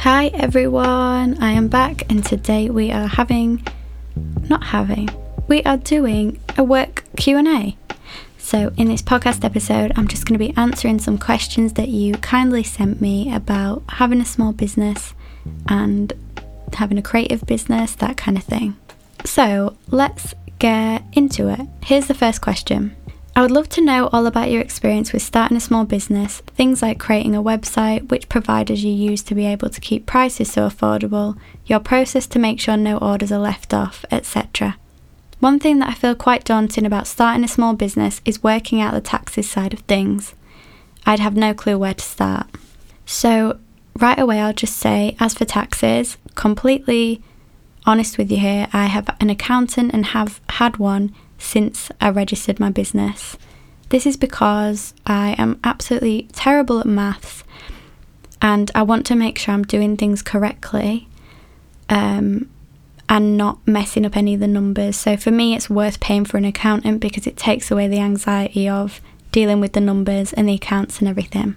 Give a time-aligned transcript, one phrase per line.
[0.00, 3.62] Hi everyone, I am back and today we are having
[4.48, 5.10] not having.
[5.46, 7.76] We are doing a work Q&A.
[8.38, 12.14] So in this podcast episode, I'm just going to be answering some questions that you
[12.14, 15.12] kindly sent me about having a small business
[15.68, 16.14] and
[16.72, 18.78] having a creative business, that kind of thing.
[19.26, 21.60] So, let's get into it.
[21.84, 22.96] Here's the first question.
[23.36, 26.82] I would love to know all about your experience with starting a small business, things
[26.82, 30.68] like creating a website, which providers you use to be able to keep prices so
[30.68, 34.76] affordable, your process to make sure no orders are left off, etc.
[35.38, 38.92] One thing that I feel quite daunting about starting a small business is working out
[38.92, 40.34] the taxes side of things.
[41.06, 42.46] I'd have no clue where to start.
[43.06, 43.58] So,
[43.98, 47.22] right away, I'll just say, as for taxes, completely
[47.86, 52.60] honest with you here, I have an accountant and have had one since I registered
[52.60, 53.36] my business.
[53.88, 57.42] This is because I am absolutely terrible at maths
[58.40, 61.08] and I want to make sure I'm doing things correctly
[61.88, 62.48] um,
[63.08, 64.96] and not messing up any of the numbers.
[64.96, 68.68] So for me, it's worth paying for an accountant because it takes away the anxiety
[68.68, 69.00] of
[69.32, 71.56] dealing with the numbers and the accounts and everything.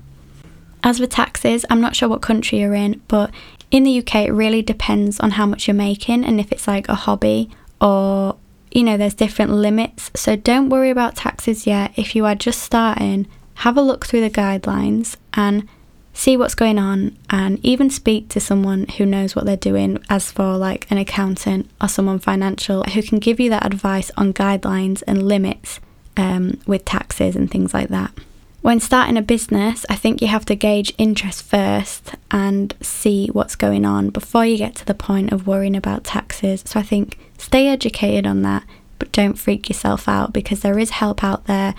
[0.83, 3.31] As for taxes, I'm not sure what country you're in, but
[3.71, 6.89] in the UK, it really depends on how much you're making and if it's like
[6.89, 8.35] a hobby or
[8.73, 10.11] you know, there's different limits.
[10.15, 11.93] So don't worry about taxes yet.
[11.95, 15.69] If you are just starting, have a look through the guidelines and
[16.13, 20.31] see what's going on and even speak to someone who knows what they're doing as
[20.31, 25.03] for like an accountant or someone financial who can give you that advice on guidelines
[25.07, 25.79] and limits
[26.17, 28.11] um, with taxes and things like that.
[28.63, 33.57] When starting a business, I think you have to gauge interest first and see what's
[33.57, 36.63] going on before you get to the point of worrying about taxes.
[36.65, 38.63] So I think stay educated on that,
[38.99, 41.75] but don't freak yourself out because there is help out there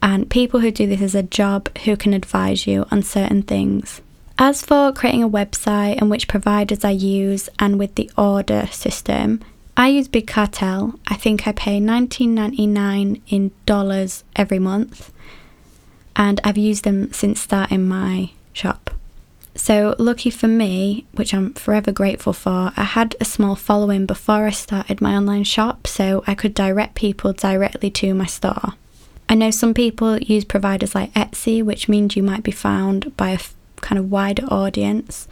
[0.00, 4.00] and people who do this as a job who can advise you on certain things.
[4.38, 9.42] As for creating a website and which providers I use and with the order system,
[9.76, 10.98] I use Big Cartel.
[11.06, 15.12] I think I pay $19.99 in dollars every month
[16.16, 18.90] and I've used them since starting my shop.
[19.56, 24.46] So, lucky for me, which I'm forever grateful for, I had a small following before
[24.46, 28.74] I started my online shop, so I could direct people directly to my store.
[29.28, 33.30] I know some people use providers like Etsy, which means you might be found by
[33.30, 35.28] a f- kind of wider audience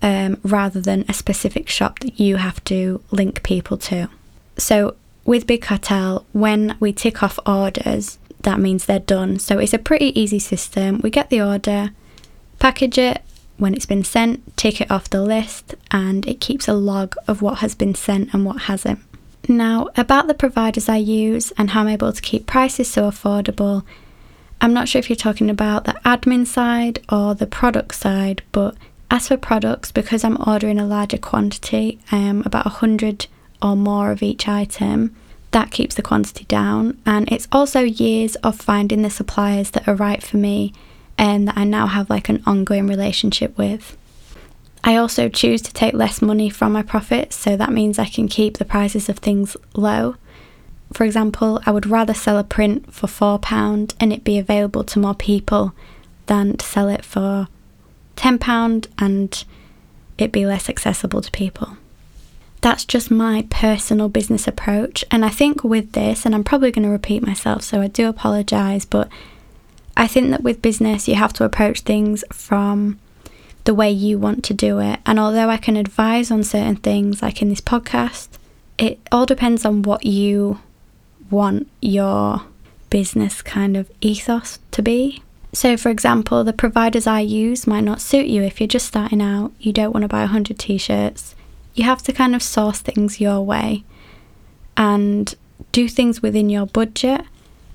[0.00, 4.08] um, rather than a specific shop that you have to link people to.
[4.56, 9.38] So, with Big Cartel, when we tick off orders, that means they're done.
[9.38, 11.00] So it's a pretty easy system.
[11.02, 11.90] We get the order,
[12.58, 13.22] package it
[13.56, 17.42] when it's been sent, take it off the list, and it keeps a log of
[17.42, 19.00] what has been sent and what hasn't.
[19.48, 23.84] Now, about the providers I use and how I'm able to keep prices so affordable,
[24.60, 28.74] I'm not sure if you're talking about the admin side or the product side, but
[29.10, 33.26] as for products, because I'm ordering a larger quantity, um, about 100
[33.60, 35.14] or more of each item,
[35.54, 37.00] that keeps the quantity down.
[37.06, 40.72] And it's also years of finding the suppliers that are right for me
[41.16, 43.96] and that I now have like an ongoing relationship with.
[44.82, 48.26] I also choose to take less money from my profits, so that means I can
[48.26, 50.16] keep the prices of things low.
[50.92, 54.98] For example, I would rather sell a print for £4 and it be available to
[54.98, 55.72] more people
[56.26, 57.46] than to sell it for
[58.16, 59.44] £10 and
[60.18, 61.76] it be less accessible to people
[62.64, 65.04] that's just my personal business approach.
[65.10, 68.08] And I think with this, and I'm probably going to repeat myself, so I do
[68.08, 69.10] apologize, but
[69.98, 72.98] I think that with business, you have to approach things from
[73.64, 75.00] the way you want to do it.
[75.04, 78.28] And although I can advise on certain things, like in this podcast,
[78.78, 80.58] it all depends on what you
[81.30, 82.44] want your
[82.88, 85.22] business kind of ethos to be.
[85.52, 89.20] So, for example, the providers I use might not suit you if you're just starting
[89.20, 91.34] out, you don't want to buy 100 t shirts,
[91.74, 93.84] you have to kind of source things your way
[94.76, 95.34] and
[95.72, 97.22] do things within your budget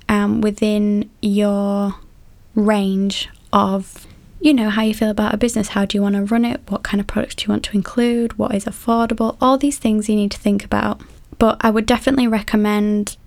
[0.07, 1.95] and um, within your
[2.55, 4.07] range of
[4.41, 5.69] you know how you feel about a business.
[5.69, 6.61] How do you want to run it?
[6.69, 8.37] What kind of products do you want to include?
[8.37, 9.35] What is affordable?
[9.41, 11.01] All these things you need to think about.
[11.37, 13.17] But i would definitely recommend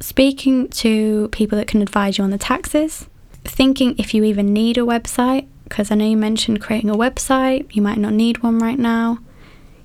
[0.00, 3.06] speaking to people that can advise you on the taxes
[3.44, 7.64] thinking if you even need a website because i know you mentioned creating a website
[7.74, 9.18] you might not need one right now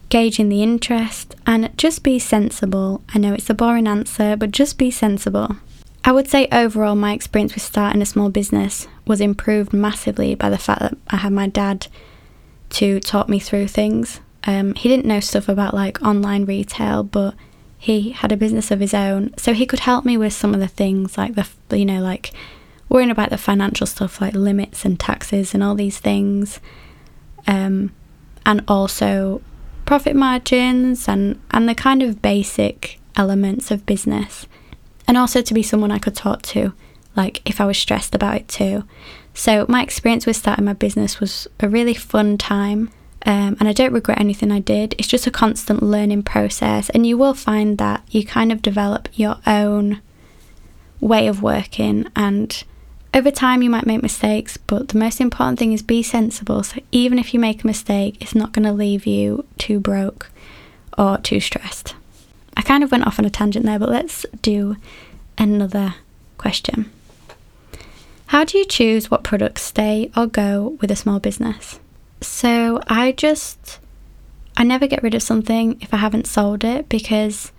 [0.09, 3.03] gauging the interest, and just be sensible.
[3.13, 5.57] I know it's a boring answer, but just be sensible.
[6.03, 10.49] I would say overall, my experience with starting a small business was improved massively by
[10.49, 11.87] the fact that I had my dad
[12.71, 14.21] to talk me through things.
[14.45, 17.35] Um, he didn't know stuff about like online retail, but
[17.77, 20.59] he had a business of his own, so he could help me with some of
[20.59, 22.31] the things like the you know like
[22.89, 26.59] worrying about the financial stuff like limits and taxes and all these things.
[27.45, 27.91] Um,
[28.45, 29.41] and also
[29.87, 34.45] profit margins and, and the kind of basic elements of business.
[35.07, 36.73] And also to be someone I could talk to,
[37.15, 38.83] like if I was stressed about it too.
[39.33, 42.91] So, my experience with starting my business was a really fun time.
[43.25, 44.93] Um, and I don't regret anything I did.
[44.97, 49.09] It's just a constant learning process, and you will find that you kind of develop
[49.13, 50.01] your own
[50.99, 52.63] way of working and
[53.13, 56.63] over time, you might make mistakes, but the most important thing is be sensible.
[56.63, 60.29] So, even if you make a mistake, it's not going to leave you too broke
[60.97, 61.95] or too stressed.
[62.55, 64.75] I kind of went off on a tangent there, but let's do
[65.37, 65.95] another
[66.37, 66.91] question.
[68.27, 71.79] How do you choose what products stay or go with a small business?
[72.19, 73.79] So, I just,
[74.57, 77.53] I never get rid of something if I haven't sold it because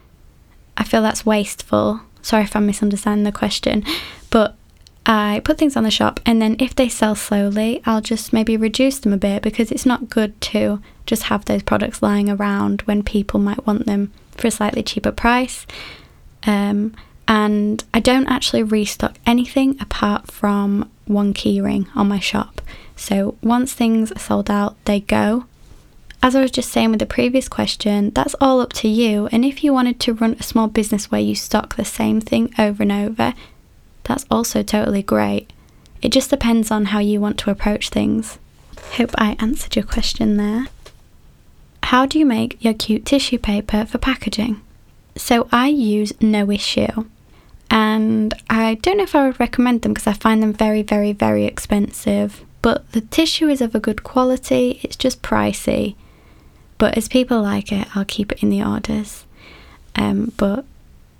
[0.76, 2.00] I feel that's wasteful.
[2.20, 3.84] Sorry if I'm misunderstanding the question,
[4.30, 4.56] but
[5.10, 8.58] I put things on the shop, and then if they sell slowly, I'll just maybe
[8.58, 12.82] reduce them a bit because it's not good to just have those products lying around
[12.82, 15.66] when people might want them for a slightly cheaper price.
[16.46, 16.94] Um,
[17.26, 22.60] and I don't actually restock anything apart from one keyring on my shop.
[22.94, 25.46] So once things are sold out, they go.
[26.22, 29.28] As I was just saying with the previous question, that's all up to you.
[29.32, 32.52] And if you wanted to run a small business where you stock the same thing
[32.58, 33.34] over and over,
[34.08, 35.52] that's also totally great.
[36.00, 38.38] It just depends on how you want to approach things.
[38.92, 40.66] Hope I answered your question there.
[41.84, 44.60] How do you make your cute tissue paper for packaging?
[45.16, 47.04] So I use No Issue,
[47.70, 51.12] and I don't know if I would recommend them because I find them very, very,
[51.12, 52.44] very expensive.
[52.62, 55.96] But the tissue is of a good quality, it's just pricey.
[56.78, 59.26] But as people like it, I'll keep it in the orders.
[59.96, 60.64] Um, but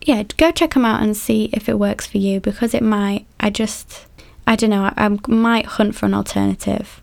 [0.09, 3.27] yeah, go check them out and see if it works for you because it might.
[3.39, 4.07] I just,
[4.47, 7.03] I don't know, I, I might hunt for an alternative.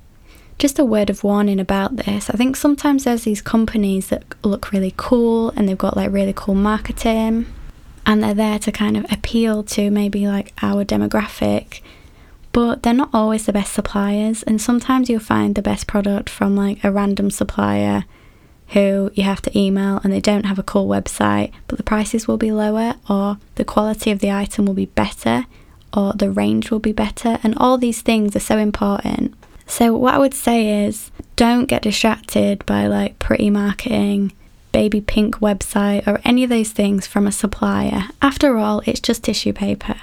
[0.57, 2.31] Just a word of warning about this.
[2.31, 6.34] I think sometimes there's these companies that look really cool and they've got like really
[6.36, 7.46] cool marketing
[8.07, 11.81] and they're there to kind of appeal to maybe like our demographic
[12.51, 16.56] but they're not always the best suppliers and sometimes you'll find the best product from
[16.56, 18.06] like a random supplier
[18.70, 22.28] who you have to email and they don't have a cool website, but the prices
[22.28, 25.46] will be lower, or the quality of the item will be better,
[25.96, 29.34] or the range will be better, and all these things are so important.
[29.68, 34.32] So, what I would say is don't get distracted by like pretty marketing,
[34.72, 38.10] baby pink website, or any of those things from a supplier.
[38.22, 39.96] After all, it's just tissue paper.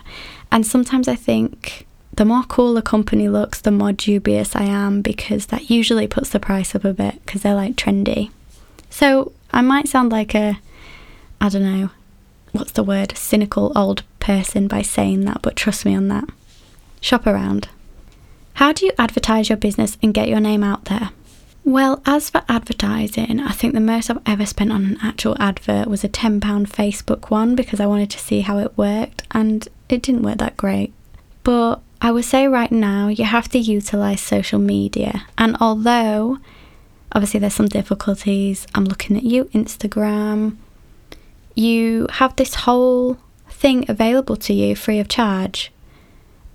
[0.50, 5.00] And sometimes I think the more cool a company looks, the more dubious I am
[5.00, 8.31] because that usually puts the price up a bit because they're like trendy.
[8.93, 10.61] So I might sound like a,
[11.41, 11.89] I don't know,
[12.53, 16.29] what's the word, cynical old person by saying that, but trust me on that.
[17.00, 17.69] Shop around.
[18.55, 21.09] How do you advertise your business and get your name out there?
[21.65, 25.89] Well, as for advertising, I think the most I've ever spent on an actual advert
[25.89, 30.03] was a £10 Facebook one because I wanted to see how it worked and it
[30.03, 30.93] didn't work that great.
[31.44, 36.39] But I would say right now you have to utilize social media, and although
[37.12, 38.67] Obviously, there's some difficulties.
[38.75, 40.56] I'm looking at you, Instagram.
[41.55, 43.19] You have this whole
[43.51, 45.70] thing available to you free of charge.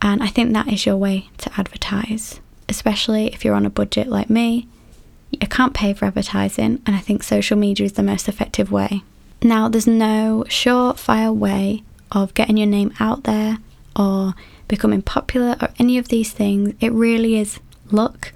[0.01, 4.08] And I think that is your way to advertise, especially if you're on a budget
[4.08, 4.67] like me.
[5.31, 9.03] You can't pay for advertising, and I think social media is the most effective way.
[9.41, 13.58] Now, there's no surefire way of getting your name out there
[13.96, 14.34] or
[14.67, 16.74] becoming popular or any of these things.
[16.79, 17.60] It really is
[17.91, 18.31] luck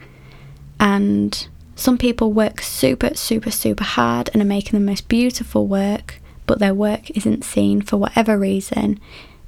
[0.79, 1.48] and
[1.81, 6.59] some people work super, super, super hard and are making the most beautiful work, but
[6.59, 9.00] their work isn't seen for whatever reason.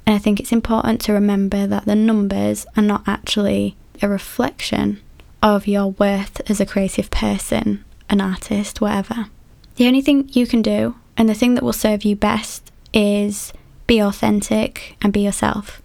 [0.04, 5.00] And I think it's important to remember that the numbers are not actually a reflection
[5.44, 9.28] of your worth as a creative person, an artist, whatever.
[9.76, 13.52] The only thing you can do, and the thing that will serve you best, is
[13.86, 15.80] be authentic and be yourself.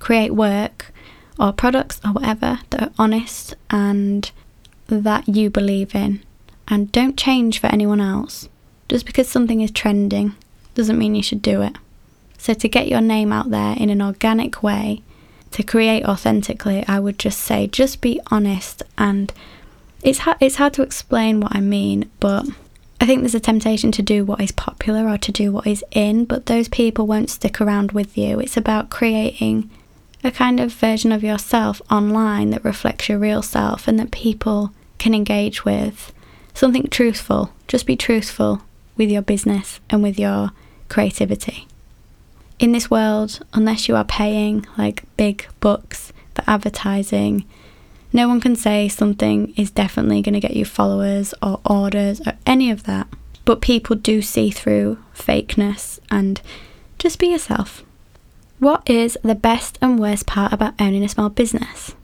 [0.00, 0.92] Create work
[1.38, 4.30] or products or whatever that are honest and
[4.88, 6.22] that you believe in
[6.68, 8.48] and don't change for anyone else.
[8.88, 10.34] Just because something is trending
[10.74, 11.76] doesn't mean you should do it.
[12.38, 15.02] So, to get your name out there in an organic way,
[15.52, 18.82] to create authentically, I would just say just be honest.
[18.98, 19.32] And
[20.02, 22.46] it's, ha- it's hard to explain what I mean, but
[23.00, 25.84] I think there's a temptation to do what is popular or to do what is
[25.92, 28.40] in, but those people won't stick around with you.
[28.40, 29.70] It's about creating
[30.24, 34.72] a kind of version of yourself online that reflects your real self and that people
[34.98, 36.12] can engage with.
[36.54, 37.52] Something truthful.
[37.68, 38.62] Just be truthful
[38.96, 40.50] with your business and with your
[40.88, 41.66] creativity.
[42.58, 47.44] In this world, unless you are paying like big bucks for advertising,
[48.14, 52.34] No one can say something is definitely going to get you followers or orders or
[52.46, 53.08] any of that.
[53.44, 56.40] But people do see through fakeness and
[56.96, 57.83] just be yourself.
[58.64, 61.94] What is the best and worst part about owning a small business?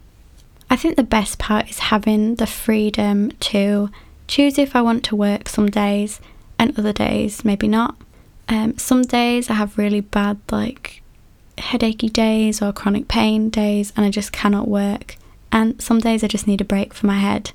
[0.68, 3.88] I think the best part is having the freedom to
[4.28, 6.20] choose if I want to work some days
[6.58, 7.96] and other days maybe not.
[8.50, 11.00] Um, some days I have really bad, like,
[11.56, 15.16] headachy days or chronic pain days, and I just cannot work.
[15.50, 17.52] And some days I just need a break for my head.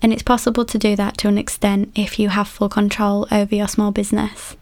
[0.00, 3.56] And it's possible to do that to an extent if you have full control over
[3.56, 4.54] your small business.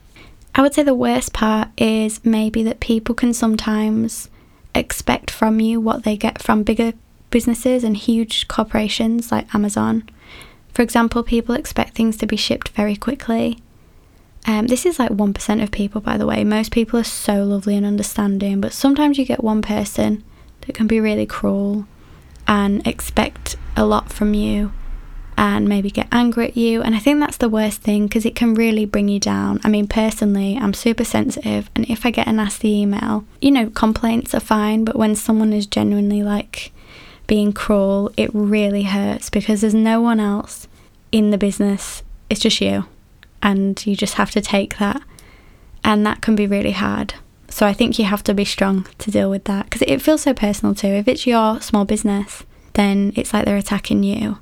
[0.59, 4.29] I would say the worst part is maybe that people can sometimes
[4.75, 6.93] expect from you what they get from bigger
[7.31, 10.07] businesses and huge corporations like Amazon.
[10.75, 13.63] For example, people expect things to be shipped very quickly
[14.49, 16.43] um, this is like 1% of people, by the way.
[16.43, 20.25] Most people are so lovely and understanding, but sometimes you get one person
[20.63, 21.87] that can be really cruel
[22.47, 24.73] and expect a lot from you
[25.39, 26.83] and maybe get angry at you.
[26.83, 29.61] And I think that's the worst thing because it can really bring you down.
[29.63, 33.71] I mean, personally, I'm super sensitive, and if I get a nasty email, you know,
[33.71, 36.73] complaints are fine, but when someone is genuinely like
[37.29, 40.67] being cruel, it really hurts because there's no one else
[41.13, 42.87] in the business, it's just you
[43.41, 45.01] and you just have to take that.
[45.85, 47.15] And that can be really hard.
[47.49, 50.23] So I think you have to be strong to deal with that because it feels
[50.23, 50.89] so personal too.
[50.89, 52.43] If it's your small business,
[52.75, 54.39] then it's like they're attacking you.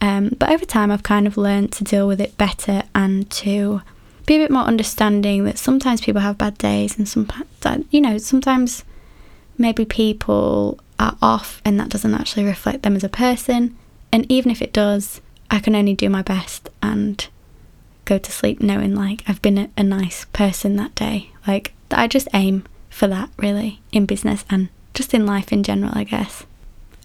[0.00, 3.82] Um, but over time, I've kind of learned to deal with it better and to
[4.26, 7.46] be a bit more understanding that sometimes people have bad days and sometimes,
[7.90, 8.84] you know, sometimes
[9.56, 13.76] maybe people are off and that doesn't actually reflect them as a person.
[14.12, 17.26] And even if it does, I can only do my best and
[18.04, 21.30] go to sleep knowing like I've been a, a nice person that day.
[21.46, 25.92] Like I just aim for that really in business and just in life in general,
[25.94, 26.44] I guess.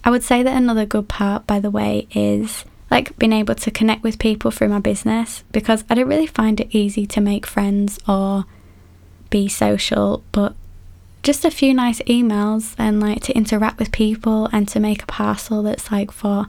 [0.02, 3.70] I would say that another good part, by the way, is like being able to
[3.70, 7.46] connect with people through my business because I don't really find it easy to make
[7.46, 8.44] friends or
[9.30, 10.54] be social, but
[11.22, 15.06] just a few nice emails and like to interact with people and to make a
[15.06, 16.46] parcel that's like for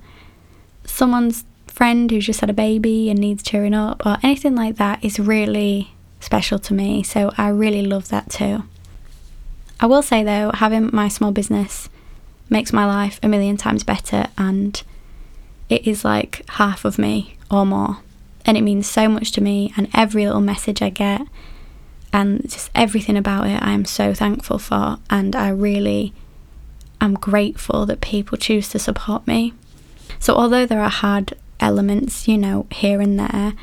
[0.83, 5.03] someone's friend who's just had a baby and needs cheering up or anything like that
[5.03, 7.03] is really special to me.
[7.03, 8.63] So I really love that too.
[9.79, 11.89] I will say though, having my small business
[12.49, 14.81] makes my life a million times better and
[15.75, 17.97] it is like half of me or more.
[18.45, 21.21] And it means so much to me, and every little message I get
[22.13, 24.99] and just everything about it, I am so thankful for.
[25.09, 26.13] And I really
[27.01, 29.53] am grateful that people choose to support me.
[30.19, 33.53] So, although there are hard elements, you know, here and there,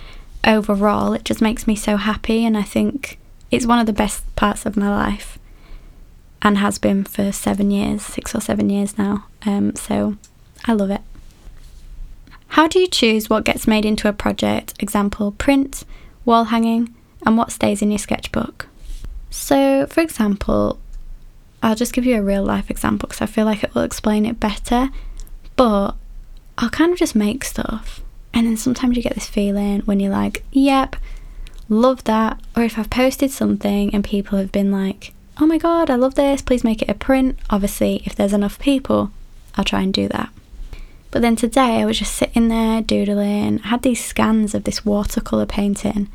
[0.45, 2.45] overall, it just makes me so happy.
[2.45, 3.19] And I think
[3.51, 5.39] it's one of the best parts of my life
[6.43, 9.27] and has been for seven years, six or seven years now.
[9.47, 10.17] Um, so
[10.67, 11.01] I love it.
[12.53, 14.75] How do you choose what gets made into a project?
[14.79, 15.85] Example, print,
[16.27, 16.95] wall hanging,
[17.25, 18.69] and what stays in your sketchbook?
[19.31, 20.79] So, for example,
[21.63, 24.27] I'll just give you a real life example because I feel like it will explain
[24.27, 24.91] it better.
[25.57, 25.93] But
[26.59, 28.03] I'll kind of just make stuff.
[28.35, 30.97] And then sometimes you get this feeling when you're like, yep,
[31.71, 32.39] love that.
[32.55, 36.17] Or if I've posted something and people have been like, oh my god, I love
[36.17, 37.39] this, please make it a print.
[37.49, 39.11] Obviously, if there's enough people,
[39.55, 40.29] I'll try and do that.
[41.13, 43.61] But then today I was just sitting there doodling.
[43.63, 46.09] I had these scans of this watercolour painting.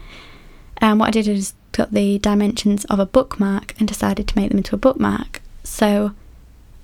[0.77, 4.50] And what I did is got the dimensions of a bookmark and decided to make
[4.50, 5.42] them into a bookmark.
[5.63, 6.12] So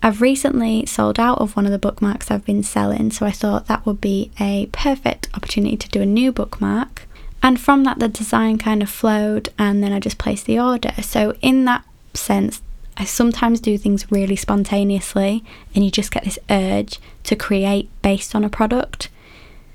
[0.04, 3.68] I've recently sold out of one of the bookmarks I've been selling, so I thought
[3.68, 7.08] that would be a perfect opportunity to do a new bookmark.
[7.42, 10.92] And from that, the design kind of flowed, and then I just placed the order.
[11.02, 12.62] So, in that sense,
[12.96, 18.36] I sometimes do things really spontaneously, and you just get this urge to create based
[18.36, 19.10] on a product.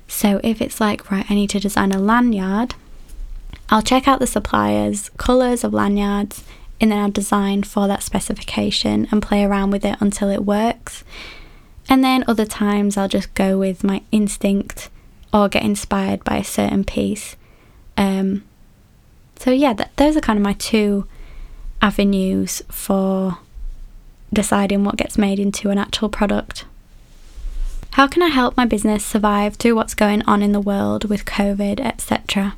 [0.07, 2.75] So, if it's like, right, I need to design a lanyard,
[3.69, 6.43] I'll check out the suppliers, colours of lanyards,
[6.81, 11.03] and then I'll design for that specification and play around with it until it works.
[11.87, 14.89] And then other times I'll just go with my instinct
[15.33, 17.35] or get inspired by a certain piece.
[17.97, 18.43] Um,
[19.35, 21.05] so, yeah, th- those are kind of my two
[21.81, 23.39] avenues for
[24.31, 26.65] deciding what gets made into an actual product.
[27.91, 31.25] How can I help my business survive through what's going on in the world with
[31.25, 32.55] COVID, etc.?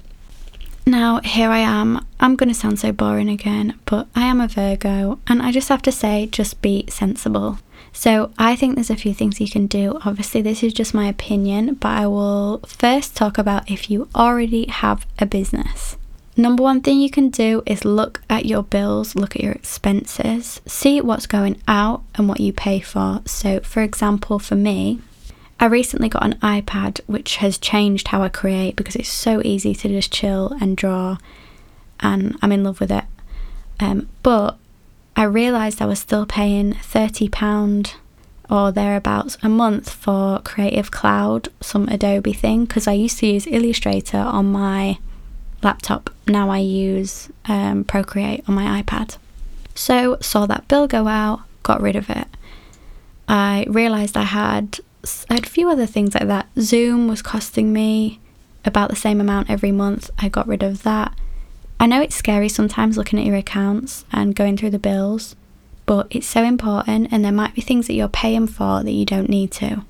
[0.85, 2.05] Now, here I am.
[2.19, 5.69] I'm going to sound so boring again, but I am a Virgo, and I just
[5.69, 7.59] have to say, just be sensible.
[7.93, 9.99] So, I think there's a few things you can do.
[10.05, 14.67] Obviously, this is just my opinion, but I will first talk about if you already
[14.67, 15.97] have a business.
[16.37, 20.61] Number one thing you can do is look at your bills, look at your expenses,
[20.65, 23.21] see what's going out and what you pay for.
[23.25, 25.01] So, for example, for me,
[25.59, 29.75] I recently got an iPad which has changed how I create because it's so easy
[29.75, 31.17] to just chill and draw,
[31.99, 33.03] and I'm in love with it.
[33.79, 34.57] Um, but
[35.15, 37.93] I realised I was still paying £30
[38.49, 43.47] or thereabouts a month for Creative Cloud, some Adobe thing, because I used to use
[43.47, 44.97] Illustrator on my
[45.63, 46.09] laptop.
[46.27, 49.17] Now I use um, Procreate on my iPad.
[49.75, 52.27] So, saw that bill go out, got rid of it.
[53.27, 54.79] I realised I had,
[55.29, 56.47] I had a few other things like that.
[56.59, 58.19] Zoom was costing me
[58.65, 60.09] about the same amount every month.
[60.19, 61.13] I got rid of that.
[61.79, 65.35] I know it's scary sometimes looking at your accounts and going through the bills,
[65.85, 69.05] but it's so important, and there might be things that you're paying for that you
[69.05, 69.83] don't need to.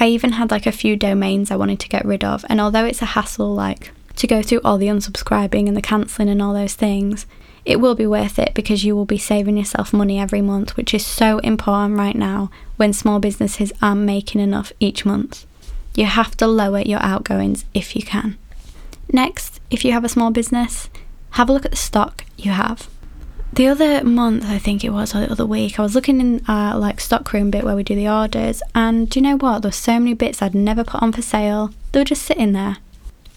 [0.00, 2.84] I even had like a few domains I wanted to get rid of, and although
[2.84, 6.52] it's a hassle, like to go through all the unsubscribing and the cancelling and all
[6.52, 7.26] those things,
[7.64, 10.92] it will be worth it because you will be saving yourself money every month, which
[10.92, 15.46] is so important right now when small businesses aren't making enough each month.
[15.94, 18.36] You have to lower your outgoings if you can.
[19.12, 20.88] Next, if you have a small business,
[21.30, 22.88] have a look at the stock you have.
[23.52, 26.42] The other month, I think it was, or the other week, I was looking in
[26.48, 29.60] our like stockroom bit where we do the orders, and do you know what?
[29.60, 31.70] There were so many bits I'd never put on for sale.
[31.92, 32.78] They were just sitting there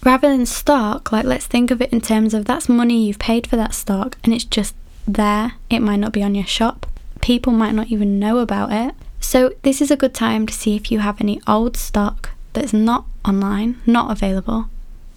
[0.06, 3.44] rather than stock, like let's think of it in terms of that's money you've paid
[3.44, 5.54] for that stock and it's just there.
[5.68, 6.86] It might not be on your shop.
[7.20, 8.94] People might not even know about it.
[9.18, 12.72] So, this is a good time to see if you have any old stock that's
[12.72, 14.66] not online, not available,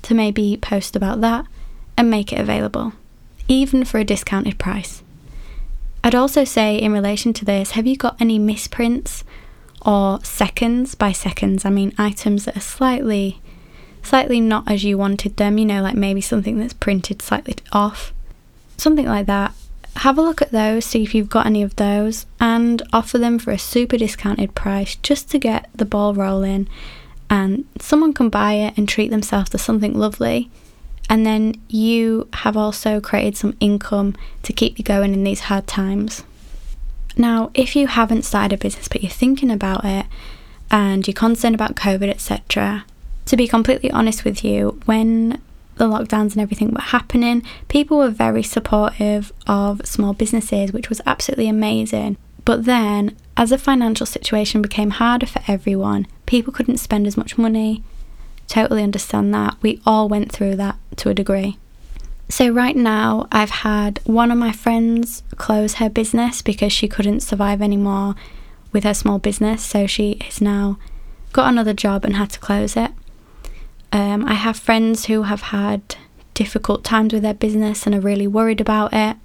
[0.02, 1.46] to maybe post about that
[1.96, 2.94] and make it available,
[3.48, 5.04] even for a discounted price.
[6.04, 9.24] I'd also say, in relation to this, have you got any misprints
[9.86, 10.96] or seconds?
[10.96, 13.40] By seconds, I mean items that are slightly
[14.04, 18.14] slightly not as you wanted them, you know, like maybe something that's printed slightly off,
[18.78, 19.54] something like that.
[19.98, 23.38] Have a look at those, see if you've got any of those, and offer them
[23.38, 26.70] for a super discounted price just to get the ball rolling.
[27.30, 30.50] And someone can buy it and treat themselves to something lovely.
[31.10, 35.68] And then you have also created some income to keep you going in these hard
[35.68, 36.24] times.
[37.18, 40.06] Now, if you haven't started a business but you're thinking about it
[40.72, 42.86] and you're concerned about COVID, etc.,
[43.30, 45.40] to be completely honest with you, when
[45.76, 51.00] the lockdowns and everything were happening, people were very supportive of small businesses, which was
[51.06, 52.18] absolutely amazing.
[52.44, 57.38] But then, as the financial situation became harder for everyone, people couldn't spend as much
[57.38, 57.84] money.
[58.48, 59.58] Totally understand that.
[59.62, 61.60] We all went through that to a degree.
[62.30, 67.20] So, right now, I've had one of my friends close her business because she couldn't
[67.20, 68.16] survive anymore
[68.72, 69.64] with her small business.
[69.64, 70.80] So, she has now
[71.32, 72.90] got another job and had to close it.
[73.92, 75.96] Um, I have friends who have had
[76.34, 79.18] difficult times with their business and are really worried about it.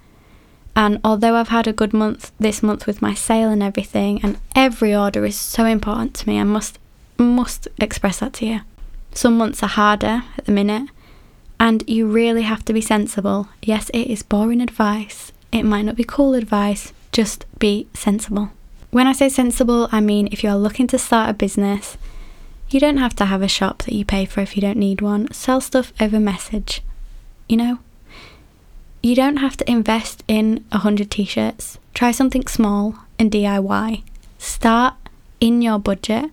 [0.77, 4.38] And although I've had a good month this month with my sale and everything, and
[4.57, 6.79] every order is so important to me, I must
[7.16, 8.61] must express that to you.
[9.12, 10.88] Some months are harder at the minute,
[11.61, 13.48] and you really have to be sensible.
[13.62, 15.31] Yes, it is boring advice.
[15.53, 16.92] It might not be cool advice.
[17.12, 18.50] Just be sensible.
[18.90, 21.96] When I say sensible, I mean if you are looking to start a business
[22.70, 25.00] you don't have to have a shop that you pay for if you don't need
[25.00, 25.31] one.
[25.33, 26.83] Sell stuff over message.
[27.48, 27.79] You know?
[29.03, 31.79] You don't have to invest in a hundred t shirts.
[31.92, 34.03] Try something small and DIY.
[34.38, 34.94] Start
[35.40, 36.31] in your budget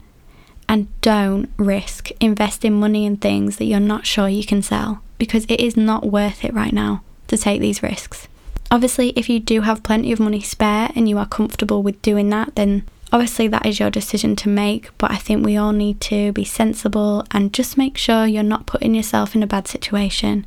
[0.69, 5.45] and don't risk investing money in things that you're not sure you can sell because
[5.49, 8.29] it is not worth it right now to take these risks.
[8.71, 12.29] Obviously, if you do have plenty of money spare and you are comfortable with doing
[12.29, 15.99] that, then Obviously, that is your decision to make, but I think we all need
[16.01, 20.45] to be sensible and just make sure you're not putting yourself in a bad situation.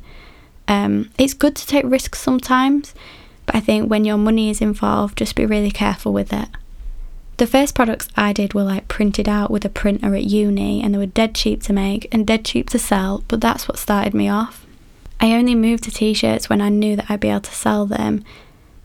[0.67, 2.95] Um, it's good to take risks sometimes,
[3.45, 6.49] but I think when your money is involved, just be really careful with it.
[7.37, 10.93] The first products I did were like printed out with a printer at uni, and
[10.93, 14.13] they were dead cheap to make and dead cheap to sell, but that's what started
[14.13, 14.65] me off.
[15.19, 17.85] I only moved to t shirts when I knew that I'd be able to sell
[17.85, 18.23] them,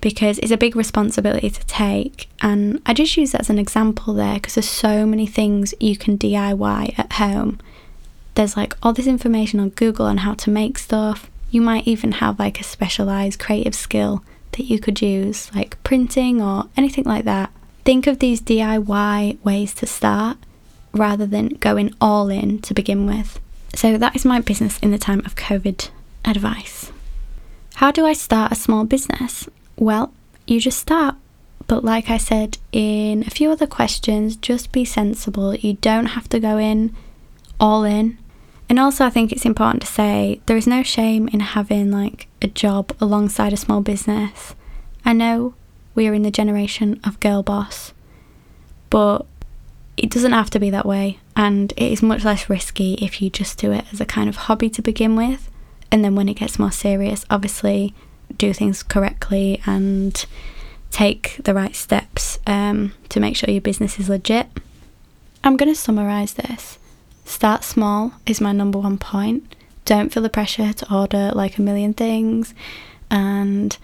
[0.00, 2.28] because it's a big responsibility to take.
[2.40, 5.96] And I just use that as an example there because there's so many things you
[5.96, 7.58] can DIY at home.
[8.34, 11.30] There's like all this information on Google on how to make stuff.
[11.50, 16.40] You might even have like a specialized creative skill that you could use, like printing
[16.40, 17.50] or anything like that.
[17.84, 20.38] Think of these DIY ways to start
[20.92, 23.40] rather than going all in to begin with.
[23.74, 25.90] So, that is my business in the time of COVID
[26.24, 26.90] advice.
[27.76, 29.48] How do I start a small business?
[29.80, 30.12] Well,
[30.46, 31.16] you just start.
[31.66, 35.54] But like I said in a few other questions, just be sensible.
[35.54, 36.94] You don't have to go in
[37.58, 38.18] all in.
[38.68, 42.28] And also, I think it's important to say there is no shame in having like
[42.42, 44.54] a job alongside a small business.
[45.04, 45.54] I know
[45.94, 47.94] we are in the generation of girl boss,
[48.90, 49.24] but
[49.96, 53.30] it doesn't have to be that way, and it is much less risky if you
[53.30, 55.50] just do it as a kind of hobby to begin with.
[55.90, 57.94] And then when it gets more serious, obviously
[58.36, 60.24] do things correctly and
[60.90, 64.48] take the right steps um, to make sure your business is legit.
[65.42, 66.78] I'm going to summarize this.
[67.24, 69.54] Start small is my number one point.
[69.84, 72.54] Don't feel the pressure to order like a million things
[73.10, 73.76] and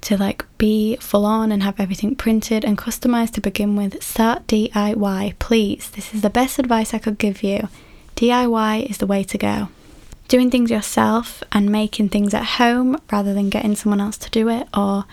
[0.00, 4.02] to like be full on and have everything printed and customized to begin with.
[4.02, 5.90] Start DIY, please.
[5.90, 7.68] This is the best advice I could give you.
[8.16, 9.68] DIY is the way to go.
[10.28, 14.48] Doing things yourself and making things at home rather than getting someone else to do
[14.48, 15.04] it or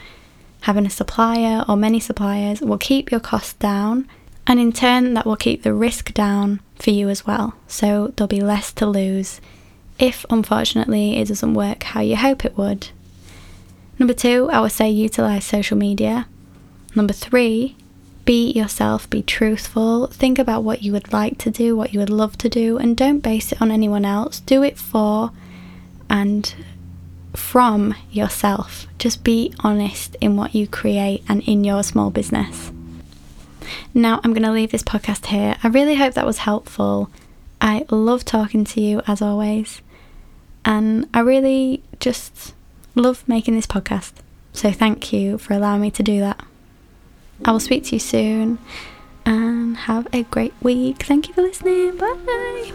[0.62, 4.08] having a supplier or many suppliers will keep your costs down
[4.48, 7.54] and in turn that will keep the risk down for you as well.
[7.68, 9.42] So there'll be less to lose
[10.00, 12.90] if unfortunately it doesn't work how you hope it would.
[14.00, 16.28] Number two, I would say utilize social media.
[16.96, 17.76] Number three,
[18.26, 22.10] be yourself, be truthful, think about what you would like to do, what you would
[22.10, 24.40] love to do, and don't base it on anyone else.
[24.40, 25.32] Do it for
[26.10, 26.54] and
[27.34, 28.88] from yourself.
[29.00, 32.72] Just be honest in what you create and in your small business.
[33.94, 35.56] Now, I'm going to leave this podcast here.
[35.64, 37.10] I really hope that was helpful.
[37.60, 39.82] I love talking to you as always,
[40.66, 42.54] and I really just
[42.96, 44.14] love making this podcast.
[44.54, 46.44] So, thank you for allowing me to do that.
[47.46, 48.60] I will speak to you soon
[49.26, 51.04] and have a great week.
[51.04, 51.98] Thank you for listening.
[51.98, 52.72] Bye.